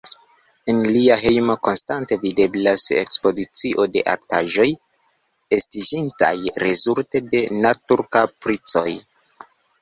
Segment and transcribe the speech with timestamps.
[0.71, 4.65] En lia hejmo konstante videblas ekspozicio de artaĵoj,
[5.59, 6.33] estiĝintaj
[6.65, 8.89] rezulte de naturkapricoj.